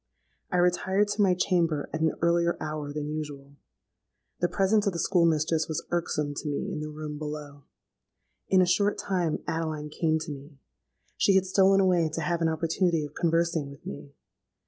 I 0.51 0.57
retired 0.57 1.09
to 1.09 1.21
my 1.21 1.35
chamber 1.35 1.87
at 1.93 2.01
an 2.01 2.15
earlier 2.23 2.57
hour 2.59 2.91
than 2.91 3.11
usual: 3.11 3.53
the 4.39 4.49
presence 4.49 4.87
of 4.87 4.93
the 4.93 4.99
school 4.99 5.25
mistress 5.27 5.67
was 5.67 5.85
irksome 5.91 6.33
to 6.37 6.47
me 6.49 6.71
in 6.71 6.79
the 6.79 6.89
room 6.89 7.19
below. 7.19 7.65
In 8.49 8.63
a 8.63 8.65
short 8.65 8.97
time 8.97 9.43
Adeline 9.47 9.89
came 9.89 10.17
to 10.17 10.31
me. 10.31 10.57
She 11.17 11.35
had 11.35 11.45
stolen 11.45 11.79
away 11.81 12.09
to 12.15 12.21
have 12.21 12.41
an 12.41 12.49
opportunity 12.49 13.05
of 13.05 13.13
conversing 13.13 13.69
with 13.69 13.85
me. 13.85 14.15